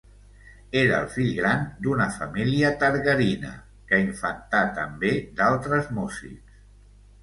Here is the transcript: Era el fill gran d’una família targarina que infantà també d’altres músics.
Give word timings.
Era 0.79 0.95
el 1.03 1.11
fill 1.15 1.29
gran 1.39 1.67
d’una 1.83 2.07
família 2.17 2.73
targarina 2.85 3.55
que 3.93 4.03
infantà 4.09 4.67
també 4.83 5.17
d’altres 5.41 5.97
músics. 6.03 6.63